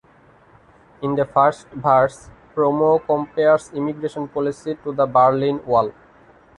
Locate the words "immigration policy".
3.71-4.73